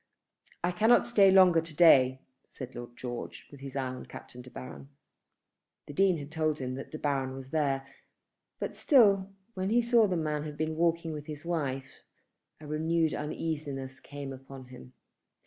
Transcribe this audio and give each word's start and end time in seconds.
"I 0.63 0.71
cannot 0.71 1.05
stay 1.05 1.29
longer 1.29 1.61
to 1.61 1.75
day," 1.75 2.21
said 2.49 2.73
Lord 2.73 2.97
George, 2.97 3.47
with 3.51 3.59
his 3.59 3.75
eye 3.75 3.89
upon 3.91 4.07
Captain 4.07 4.41
De 4.41 4.49
Baron. 4.49 4.89
The 5.85 5.93
Dean 5.93 6.17
had 6.17 6.31
told 6.31 6.57
him 6.57 6.73
that 6.73 6.89
De 6.89 6.97
Baron 6.97 7.35
was 7.35 7.51
there; 7.51 7.85
but, 8.59 8.75
still, 8.75 9.31
when 9.53 9.69
he 9.69 9.79
saw 9.79 10.07
that 10.07 10.15
the 10.15 10.17
man 10.19 10.41
had 10.43 10.57
been 10.57 10.75
walking 10.75 11.13
with 11.13 11.27
his 11.27 11.45
wife, 11.45 12.01
a 12.59 12.65
renewed 12.65 13.13
uneasiness 13.13 13.99
came 13.99 14.33
upon 14.33 14.65
him. 14.69 14.93